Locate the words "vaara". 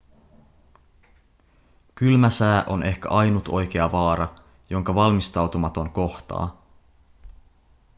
3.91-4.35